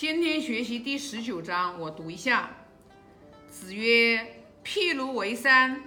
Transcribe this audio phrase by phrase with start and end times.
[0.00, 2.56] 今天学习第十九章，我读一下。
[3.50, 5.82] 子曰：“譬如为山，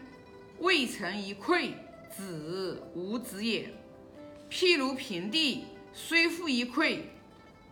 [0.59, 1.71] 未成一篑，
[2.15, 3.69] 子无子也；
[4.51, 5.63] 譬如平地，
[5.93, 6.99] 虽覆一篑，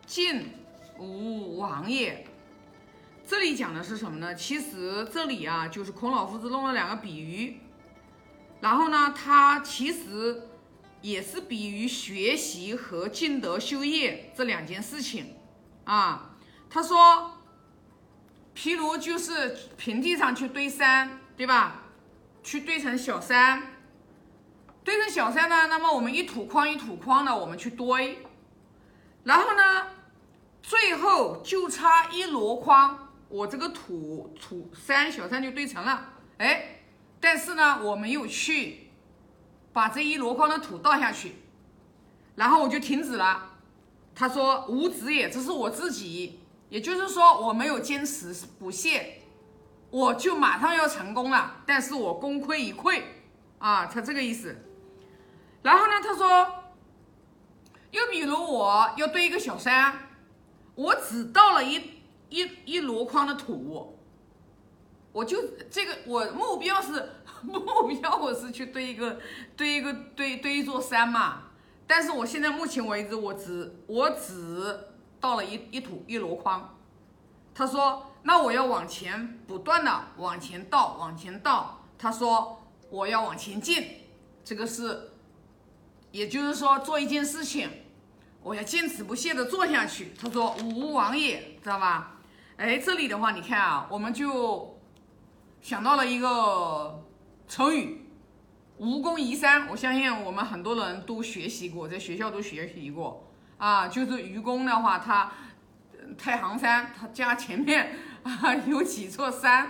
[0.08, 0.50] 进
[0.98, 2.26] 无往也。”
[3.24, 4.34] 这里讲的是什么呢？
[4.34, 7.58] 其实这里啊，就是孔老夫子弄了两个比喻，
[8.62, 10.48] 然后呢，他其实
[11.04, 15.36] 也是比喻学习和尽德修业这两件事情
[15.84, 16.30] 啊。
[16.74, 17.32] 他说，
[18.56, 21.84] 譬如就是平地上去堆山，对吧？
[22.42, 23.74] 去堆成小山，
[24.82, 28.24] 堆成小山呢，那么我们一土筐一土筐的我们去堆，
[29.26, 29.88] 然后呢，
[30.64, 33.10] 最后就差一箩筐。
[33.28, 36.82] 我这个土土山小山就堆成了，哎，
[37.20, 38.92] 但是呢，我没有去
[39.72, 41.36] 把这一箩筐的土倒下去，
[42.36, 43.50] 然后我就停止了。
[44.14, 46.41] 他说无止也，这是我自己，
[46.72, 49.22] 也就是说我没有坚持不懈，
[49.92, 53.04] 我就马上要成功了，但是我功亏一篑
[53.60, 54.56] 啊，他这个意思。
[55.62, 56.64] 然后呢，他说，
[57.92, 60.10] 又比如我要堆一个小山，
[60.74, 62.02] 我只倒了一。
[62.34, 64.00] 一一箩筐的土，
[65.12, 65.38] 我就
[65.70, 67.10] 这个我目标是
[67.44, 67.60] 目
[68.00, 69.20] 标我是去堆一个
[69.58, 71.50] 堆一个堆堆一座山嘛，
[71.86, 74.91] 但是我现在目前为止我只我只
[75.22, 76.76] 倒了一一土一箩筐，
[77.54, 83.86] 他说那我要往前不断的往前倒往前倒，他说我要往前进，
[84.44, 85.12] 这个是
[86.12, 87.70] 也就是说做一件事情，
[88.42, 92.18] 我要坚持不懈的做下去，他说无往也，知道吧？
[92.58, 94.78] 哎，这里的话，你看啊，我们就
[95.62, 97.04] 想到了一个
[97.48, 98.06] 成语
[98.78, 99.68] “愚公移山”。
[99.70, 103.31] 我相信我们很多人都学习过，在学校都学习过
[103.62, 103.88] 啊。
[103.88, 105.32] 就是愚公的话，他
[106.18, 109.70] 太行山，他家前面啊有几座山，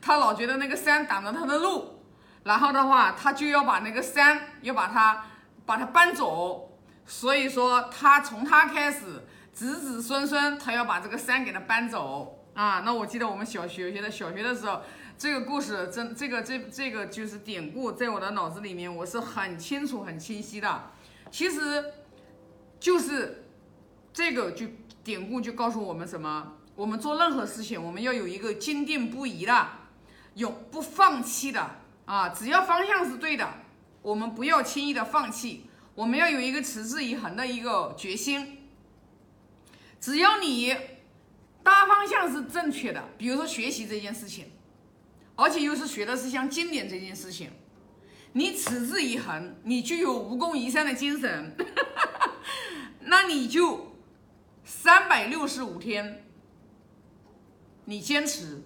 [0.00, 2.00] 他老觉得那个山挡着他的路，
[2.44, 5.24] 然后的话，他就要把那个山要把它
[5.66, 6.78] 把它搬走。
[7.04, 9.22] 所以说，他从他开始。
[9.56, 12.82] 子子孙孙，他要把这个山给他搬走啊！
[12.84, 14.82] 那我记得我们小学学的小学的时候，
[15.16, 20.90] 这个故事真这个这这个就是典故，在我的脑子里面我是很清楚很清晰的。
[21.30, 21.82] 其实，
[22.78, 23.44] 就是
[24.12, 24.66] 这个就
[25.02, 26.52] 典故就告诉我们什么？
[26.74, 29.68] 我们做任何事情，我们要有一个坚定不移的、
[30.34, 31.70] 永不放弃的
[32.04, 32.28] 啊！
[32.28, 33.48] 只要方向是对的，
[34.02, 35.64] 我们不要轻易的放弃，
[35.94, 38.58] 我们要有一个持之以恒的一个决心。
[39.98, 40.76] 只要你
[41.62, 44.44] 大方向是正确的，比如说学习这件事情，
[45.34, 47.50] 而且又是学的是像经典这件事情，
[48.34, 51.56] 你持之以恒，你具有无功移山的精神，
[53.06, 53.92] 那你就
[54.64, 56.24] 三百六十五天，
[57.84, 58.62] 你坚持，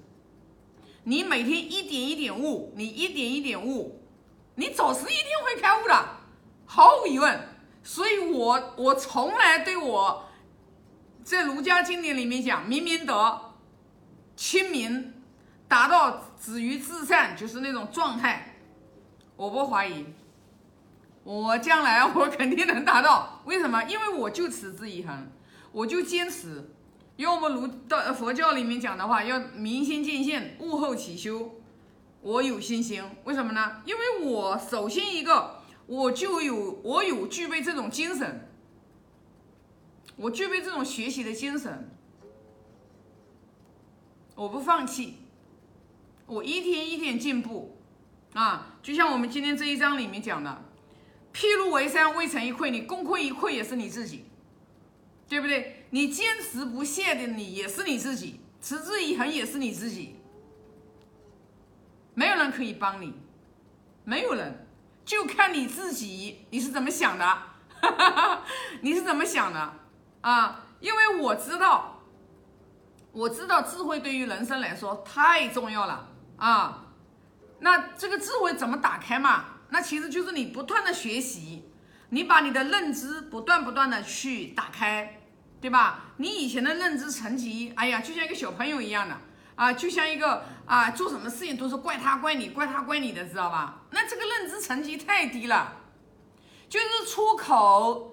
[1.04, 4.02] 你每天一点一点悟，你一点一点悟，
[4.54, 6.08] 你总是一定会开悟的，
[6.66, 7.48] 毫无疑问。
[7.82, 10.26] 所以我我从来对我。
[11.22, 13.52] 在儒家经典里面讲，明明德、
[14.34, 15.14] 亲民，
[15.68, 18.56] 达到止于至善，就是那种状态。
[19.36, 20.06] 我不怀疑，
[21.22, 23.42] 我将来我肯定能达到。
[23.44, 23.82] 为什么？
[23.84, 25.30] 因为我就持之以恒，
[25.72, 26.70] 我就坚持。
[27.16, 31.56] 用我们儒道佛教里面讲的话，要明心见性，悟后起修。
[32.22, 33.82] 我有信心，为什么呢？
[33.84, 38.46] 因为我首先一个，我就有我有具备这种精神。
[40.16, 41.90] 我具备这种学习的精神，
[44.34, 45.16] 我不放弃，
[46.26, 47.78] 我一天一天进步，
[48.34, 50.62] 啊，就像我们今天这一章里面讲的，
[51.32, 54.26] 譬如为山，未成一篑，你功亏一篑也是你自己，
[55.28, 55.86] 对不对？
[55.90, 60.16] 你坚持不懈的你也是你自己，持之以恒也是你自己，
[62.14, 63.14] 没有人可以帮你，
[64.04, 64.66] 没有人，
[65.04, 67.42] 就看你自己你是怎么想的，
[68.82, 69.72] 你是怎么想的？
[70.20, 72.02] 啊，因为我知道，
[73.12, 76.86] 我知道智慧对于人生来说太重要了啊。
[77.60, 79.44] 那这个智慧怎么打开嘛？
[79.70, 81.64] 那其实就是你不断的学习，
[82.10, 85.20] 你把你的认知不断不断的去打开，
[85.60, 86.12] 对吧？
[86.18, 89.16] 你以前的认知层级，哎呀，就像一个小朋友一样的
[89.54, 93.82] 啊，就像一个啊，做什么事情都是怪他怪你，怪他怪你的，知道吧？
[93.90, 95.76] 那这个认知层级太低了，
[96.68, 98.08] 就是出口。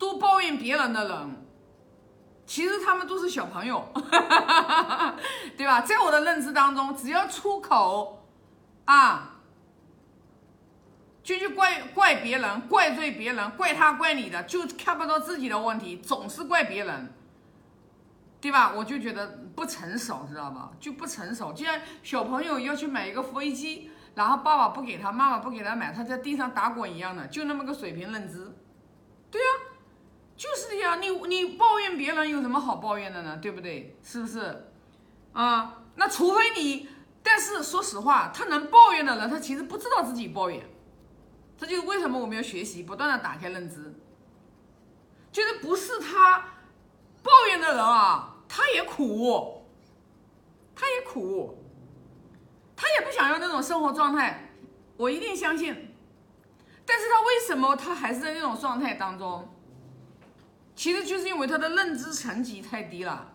[0.00, 1.46] 都抱怨别人的人，
[2.46, 3.86] 其实他们都是小朋友，
[5.58, 5.82] 对吧？
[5.82, 8.26] 在我的认知当中，只要出口
[8.86, 9.29] 啊，
[11.30, 17.12] 就去怪怪别人、怪罪别人、怪他怪你的，就看不到自己的问题，总是怪别人。
[18.40, 18.72] 对吧？
[18.74, 20.72] 我就觉得不成熟，知道吧？
[20.80, 21.52] 就不成熟。
[21.52, 28.52] 就像小朋友要去买一个飞机，然后爸爸不给他，妈妈不给他买，他在地上打滚一样的，就那么个水平认知。
[29.30, 29.46] 对呀，
[30.36, 30.96] 就是的呀。
[30.96, 33.38] 你你抱怨别人有什么好抱怨的呢？
[33.40, 33.96] 对不对？
[34.02, 34.72] 是不是？
[35.32, 36.88] 啊，那除非你，
[37.22, 40.60] 但是说实话，他能抱怨的人，他其实不知道自己抱怨。
[41.60, 43.94] 这就是为什么我们要学习，不断的打开认知。
[45.30, 46.38] 就是不是他
[47.22, 49.62] 抱怨的人啊，他也苦，
[50.74, 51.58] 他也苦，
[52.74, 54.54] 他也不想要那种生活状态。
[54.96, 55.94] 我一定相信，
[56.86, 59.54] 但是他为什么他还是在那种状态当中？
[60.74, 63.34] 其实就是因为他的认知层级太低了。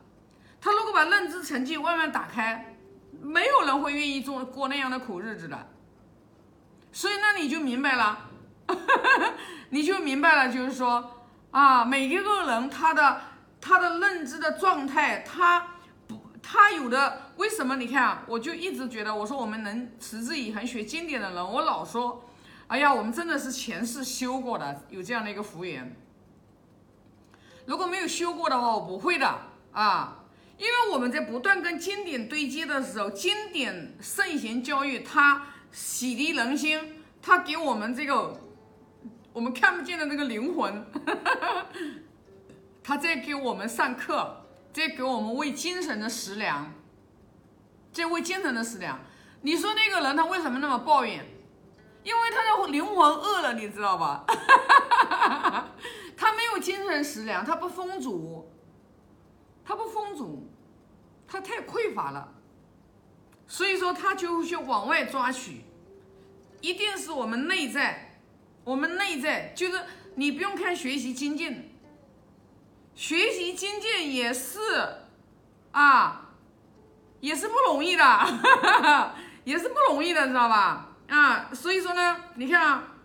[0.60, 2.76] 他如果把认知层级慢慢打开，
[3.22, 5.70] 没有人会愿意做过那样的苦日子的。
[6.96, 8.30] 所以那你就明白了，
[9.70, 11.12] 你就明白了，就是说。
[11.52, 13.22] 啊，每一个人他的
[13.62, 15.68] 他的认知的状态，他
[16.06, 17.78] 不他有的为什么？
[17.78, 22.30] 你看，我就一直觉得，我说我们能持之以恒学经典的人，我老说，
[22.68, 25.96] 哎呀，我们真的是前世修过的，有这样的一个福缘。
[27.66, 29.40] 如果没有修过的话，我不会的
[29.72, 30.26] 啊，
[30.58, 35.42] 因为我们在不断跟经典对接的时候，经典圣贤教育，它
[35.76, 38.40] 洗涤人心，他给我们这个。
[39.34, 40.86] 我们看不见的那个灵魂，
[42.82, 46.72] 他在给我们上课，在给我们喂精神的食粮，
[47.92, 48.98] 在喂精神的食粮。
[49.42, 51.26] 你说那个人他为什么那么抱怨？
[52.04, 54.24] 因为他的灵魂饿了，你知道吧？
[56.16, 58.50] 他没有精神食粮，他不丰足，
[59.66, 60.50] 他不丰足，
[61.28, 62.34] 他太匮乏了，
[63.48, 65.62] 所以说他就会去往外抓取，
[66.62, 68.20] 一定是我们内在。
[68.64, 69.80] 我们内在就是
[70.16, 71.70] 你不用看学习精进，
[72.96, 74.60] 学习精进也是
[75.72, 76.34] 啊，
[77.20, 78.04] 也是不容易的，
[79.46, 80.96] 也是不容易的，知道吧？
[81.08, 82.96] 啊，所以说呢，你看啊，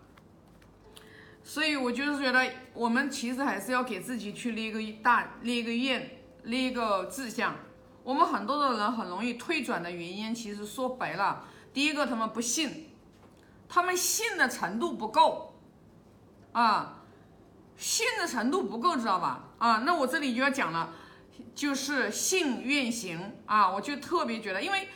[1.43, 7.55] 所以我就是觉得，我们其实还是要给自己去立一个大立一个愿，立一个志向。
[8.03, 12.89] 我们很多的人很容易退转的原因，其实说白了，第一个他们不信，
[13.69, 15.47] 他们信的程度不够。
[16.53, 17.03] 啊，
[17.77, 19.51] 信的程度不够，知道吧？
[19.57, 20.93] 啊，那我这里就要讲了，
[21.55, 24.89] 就是信愿行啊，我就特别觉得，因为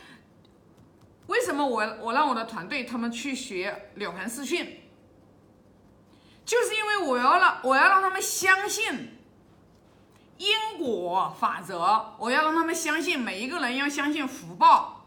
[1.28, 4.82] 为什么我我让我的团队他们去学了凡四训，
[6.44, 9.15] 就是因为我要让我要让他们相信
[10.38, 15.06] 因果法则，我要让他们相信每一个人要相信福报。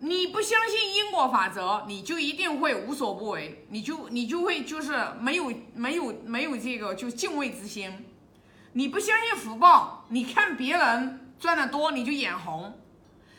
[0.00, 8.06] 你不相信因果法则，你就一定会无所不为，你就你就会就是没有没有没有这个就敬畏之心。
[8.74, 12.78] 你不相信福报，你看别人赚的多你就眼红。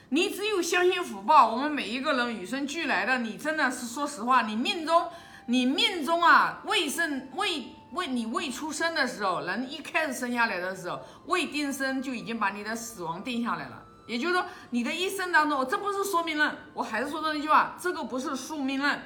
[0.10, 5.08] 你只有相信福报，我们每一个人与生俱来的，你真的是说实话，你命中
[5.46, 13.86] 你命中啊未生未未你未出生的时候，人一开始生下来的时候，未定生就已经把你的死亡定下来了。
[14.08, 19.00] 也就是说，你的一生当中，这不是说命论，我还是说的那句话，这个不是宿命论。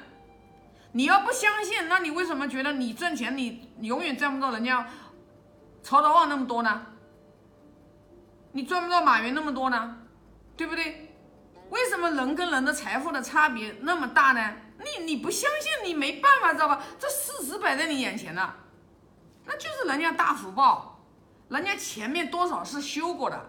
[0.92, 4.86] 你要不相信，那你为什么觉得你挣钱，你永远赚不到人家
[5.82, 6.86] 曹德旺那么多呢？
[8.52, 9.98] 你赚不到马云那么多呢？
[10.56, 11.10] 对不对？
[11.70, 14.54] 为什么人跟人的财富的差别那么大呢？
[14.78, 16.80] 你你不相信，你没办法，知道吧？
[16.98, 18.54] 这事实摆在你眼前了，
[19.44, 20.98] 那就是人家大福报，
[21.48, 23.40] 人家前面多少是修过的。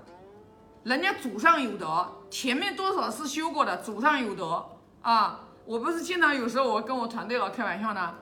[0.84, 4.64] 人家祖上有德，前面多少是修过的，祖上有德
[5.02, 5.40] 啊！
[5.66, 8.14] 我不是经常有时候我跟我团队老开玩笑呢。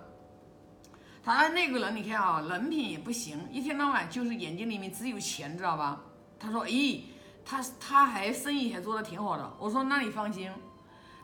[1.21, 5.99] 他那个人你看啊，人品也不行，一天到晚就是眼睛里面只有钱，知道吧？
[6.39, 7.01] 他说，咦，
[7.43, 9.53] 他他还生意还做得挺好的。
[9.59, 10.49] 我说那你放心，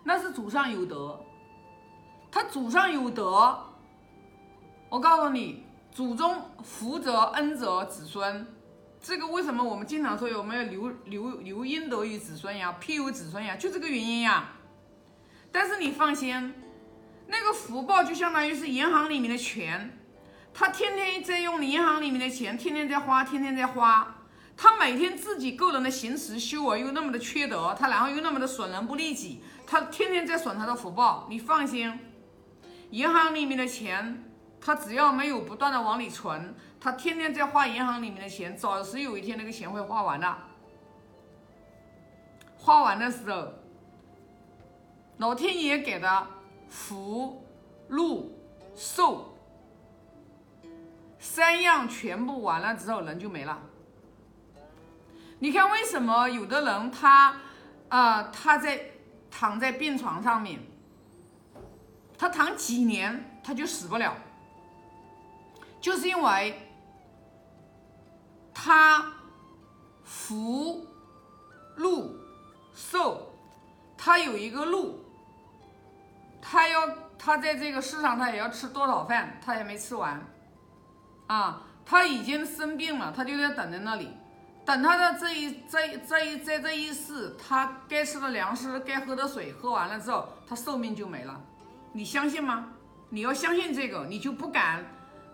[0.03, 1.17] 那是祖上有德，
[2.29, 3.57] 他祖上有德，
[4.89, 8.47] 我告诉你，祖宗福泽恩泽子孙。
[9.01, 14.49] 这个为什么我们经常说我们要留留留阴德于子孙呀，庇佑子孙呀，就这个原因呀。
[15.51, 16.53] 但是你放心，
[17.27, 19.97] 那个福报就相当于是银行里面的钱，
[20.53, 24.15] 他天天在用银行里面的钱，天天在花，天天在花。
[24.57, 31.25] 他每天自己个人的行持修为又那么的缺德，他然后又那么的损人不利己，他天天在损他的福报。
[31.29, 31.97] 你放心，
[32.89, 34.28] 银行里面的钱。
[34.61, 40.37] 他只要没有不断的往里存，他天天在花银行里面的钱，早是有一天那个钱会花完的。
[42.57, 43.53] 花完的时候，
[45.17, 46.27] 老天爷给的
[46.67, 47.43] 福、
[47.87, 48.37] 禄、
[48.75, 49.37] 寿
[51.17, 53.59] 三样全部完了之后，人就没了。
[55.39, 57.35] 你看为什么有的人他
[57.87, 58.91] 啊、他在
[59.31, 60.59] 躺在病床上面，
[62.17, 64.15] 他躺几年他就死不了，
[65.79, 66.59] 就是因为
[68.53, 69.13] 他
[70.03, 70.85] 福
[71.75, 72.15] 禄
[72.73, 73.31] 寿，
[73.97, 74.99] 他有一个禄，
[76.41, 76.81] 他要
[77.17, 80.21] 他在这个世上他也要吃多少饭，他也没吃完，
[81.27, 84.09] 啊，他已经生病了，他就在等在那里。
[84.65, 91.41] 等他的这一这一这一在这一世，他该吃的粮食、该喝的水喝完了之后，他寿命就没了。
[91.91, 92.67] 你相信吗？
[93.09, 94.85] 你要相信这个，你就不敢，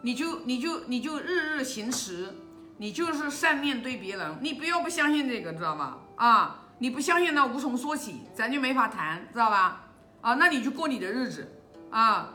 [0.02, 2.34] 你就你就你就日日行持，
[2.78, 4.38] 你就是善面对别人。
[4.42, 5.98] 你不要不相信这个，知道吧？
[6.16, 9.88] 啊，你不相信那无从说起，咱就没法谈，知道吧？
[10.22, 11.52] 啊，那你就过你的日子
[11.90, 12.34] 啊，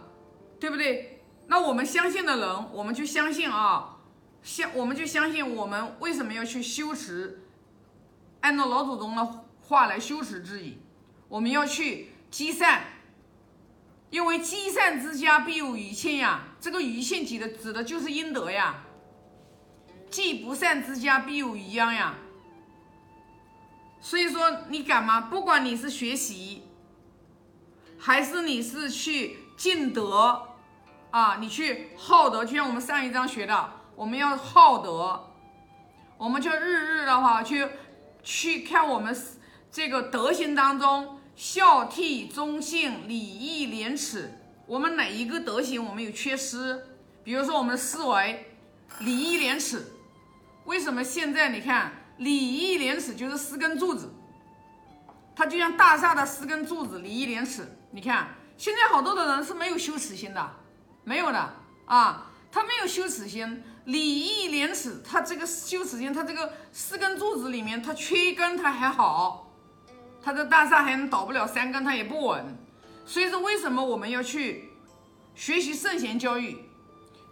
[0.58, 1.22] 对不对？
[1.46, 3.96] 那我们相信的人，我们就相信啊。
[4.42, 7.42] 相，我们就相信我们为什么要去修持，
[8.40, 10.78] 按照老祖宗的话来修持之意，
[11.28, 12.84] 我们要去积善，
[14.10, 16.49] 因为积善之家必有余庆呀。
[16.60, 18.84] 这个余庆指的指的就是阴德呀。
[20.10, 22.14] 积不善之家必有余殃呀。
[24.00, 25.20] 所以说你敢吗？
[25.20, 26.62] 不管你是学习，
[27.98, 30.48] 还是你是去尽德
[31.10, 33.72] 啊，你去好德，就像我们上一章学的。
[33.94, 35.34] 我们要好德，
[36.16, 37.68] 我们就日日的话去
[38.22, 39.14] 去看我们
[39.70, 44.39] 这个德行当中孝悌忠信礼义廉耻，
[44.70, 46.80] 我们哪一个德行我们有缺失？
[47.24, 48.54] 比如说我们的思维
[49.00, 49.84] 礼义廉耻，
[50.64, 54.14] 为什么现在你看礼义廉耻就是四根柱子，
[55.34, 57.66] 它就像大厦的四根柱子，礼义廉耻。
[57.90, 60.50] 你看现在好多的人是没有羞耻心的，
[61.02, 61.52] 没有的
[61.86, 62.30] 啊。
[62.52, 69.52] 他没有羞耻心，礼义廉耻，他这个羞耻心，他这个四根柱子里面，他缺一根他还好，
[70.22, 72.56] 他的大厦还能倒不了三根，他也不稳。
[73.10, 74.70] 所以说，为什么我们要去
[75.34, 76.56] 学习圣贤教育，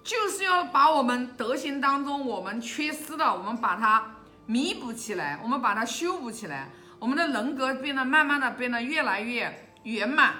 [0.02, 4.16] 就是要把我们德行当中我们缺失的，我们把它
[4.47, 10.35] 弥补起来，我们把它修补起来，我们的人格变得慢慢的变得越来越圆满。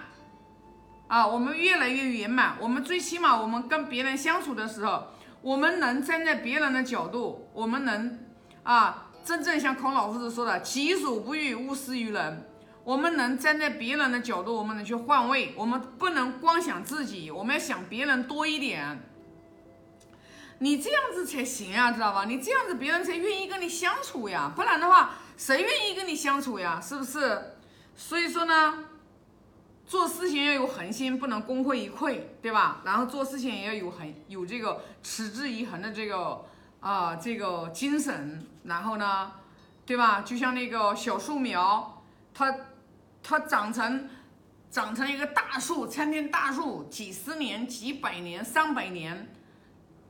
[1.07, 2.57] 啊，我们越来越圆满。
[2.61, 5.07] 我们最起码，我们跟别人相处的时候，
[5.41, 8.19] 我们能站在别人的角度，我们能
[8.65, 12.45] 啊，真正像孔老夫子说的“己所不欲，勿施于人”。
[12.89, 15.53] 我们能站在别人的角度，我们能去换位。
[15.59, 18.99] 我们不能光想自己，我们要想别人多一点。
[20.61, 22.25] 你这样子才行啊，知道吧？
[22.25, 24.51] 你这样子，别人才愿意跟你相处呀。
[24.57, 26.81] 不然的话，谁愿意跟你相处呀？
[26.81, 27.53] 是不是？
[27.95, 28.87] 所以说呢。
[29.87, 32.81] 做事情要有恒心，不能功亏一篑，对吧？
[32.87, 36.43] 然后做事情也要有恒，有这个持之以恒的这个
[36.81, 38.47] 啊这个精神。
[38.65, 39.33] 然后呢，
[39.85, 40.23] 对吧？
[40.23, 42.03] 就像那个小树苗，
[42.33, 42.55] 它
[43.29, 44.09] 它长成
[44.71, 49.29] 长成一个大树，参天大树，几十年、几百年、上百年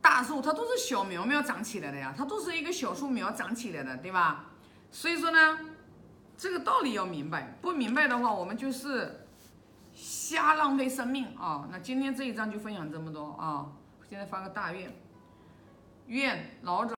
[0.00, 4.44] 大树，它都是小苗苗长起来的呀，它都是一个小树苗长起来的，对吧？
[4.92, 5.58] 所以说呢，
[6.36, 9.24] 这个道理要明白，不明白的话，我们就是。
[10.00, 11.66] 瞎浪费生命啊！
[11.72, 13.66] 那今天这一章就分享这么多啊！
[14.08, 14.94] 现在发个大愿，
[16.06, 16.86] 愿老者。